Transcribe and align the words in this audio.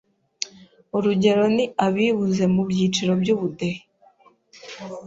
Urugero 0.97 1.43
ni 1.55 1.65
abibuze 1.85 2.43
mu 2.53 2.61
byiciro 2.69 3.13
by’ubudehe 3.21 3.81